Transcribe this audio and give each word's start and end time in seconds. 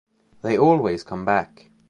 They 0.41 0.57
always 0.57 1.03
come 1.03 1.25
back. 1.25 1.69